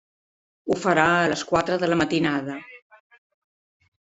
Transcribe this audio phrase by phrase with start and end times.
[0.69, 2.57] Ho farà a les quatre de la matinada.